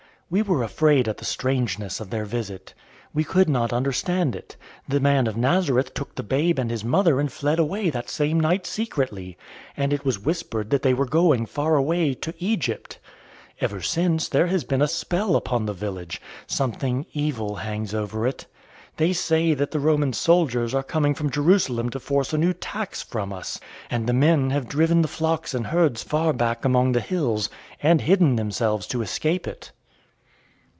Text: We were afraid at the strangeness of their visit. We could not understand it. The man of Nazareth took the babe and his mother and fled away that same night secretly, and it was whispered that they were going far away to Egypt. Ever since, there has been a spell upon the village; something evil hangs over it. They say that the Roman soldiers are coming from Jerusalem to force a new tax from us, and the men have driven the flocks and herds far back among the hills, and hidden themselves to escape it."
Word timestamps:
We 0.33 0.41
were 0.41 0.63
afraid 0.63 1.09
at 1.09 1.17
the 1.17 1.25
strangeness 1.25 1.99
of 1.99 2.09
their 2.09 2.23
visit. 2.23 2.73
We 3.13 3.25
could 3.25 3.49
not 3.49 3.73
understand 3.73 4.33
it. 4.33 4.55
The 4.87 5.01
man 5.01 5.27
of 5.27 5.35
Nazareth 5.35 5.93
took 5.93 6.15
the 6.15 6.23
babe 6.23 6.57
and 6.57 6.71
his 6.71 6.85
mother 6.85 7.19
and 7.19 7.29
fled 7.29 7.59
away 7.59 7.89
that 7.89 8.09
same 8.09 8.39
night 8.39 8.65
secretly, 8.65 9.37
and 9.75 9.91
it 9.91 10.05
was 10.05 10.19
whispered 10.23 10.69
that 10.69 10.83
they 10.83 10.93
were 10.93 11.05
going 11.05 11.47
far 11.47 11.75
away 11.75 12.13
to 12.13 12.33
Egypt. 12.39 12.97
Ever 13.59 13.81
since, 13.81 14.29
there 14.29 14.47
has 14.47 14.63
been 14.63 14.81
a 14.81 14.87
spell 14.87 15.35
upon 15.35 15.65
the 15.65 15.73
village; 15.73 16.21
something 16.47 17.05
evil 17.11 17.57
hangs 17.57 17.93
over 17.93 18.25
it. 18.25 18.45
They 18.95 19.11
say 19.11 19.53
that 19.55 19.71
the 19.71 19.81
Roman 19.81 20.13
soldiers 20.13 20.73
are 20.73 20.81
coming 20.81 21.13
from 21.13 21.29
Jerusalem 21.29 21.89
to 21.89 21.99
force 21.99 22.31
a 22.31 22.37
new 22.37 22.53
tax 22.53 23.03
from 23.03 23.33
us, 23.33 23.59
and 23.89 24.07
the 24.07 24.13
men 24.13 24.51
have 24.51 24.69
driven 24.69 25.01
the 25.01 25.09
flocks 25.09 25.53
and 25.53 25.67
herds 25.67 26.03
far 26.03 26.31
back 26.31 26.63
among 26.63 26.93
the 26.93 27.01
hills, 27.01 27.49
and 27.83 27.99
hidden 27.99 28.37
themselves 28.37 28.87
to 28.87 29.01
escape 29.01 29.45
it." 29.45 29.73